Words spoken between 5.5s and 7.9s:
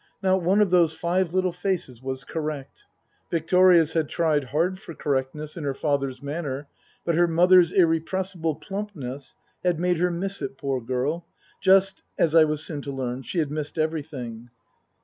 in her father's manner, but her mother's